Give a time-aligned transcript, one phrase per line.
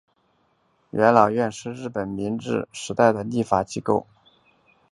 [0.89, 4.07] 元老院是日本明治时代的立法机构。